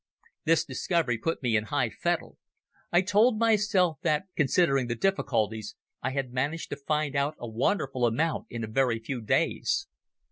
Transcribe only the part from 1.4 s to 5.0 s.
me in high fettle. I told myself that, considering the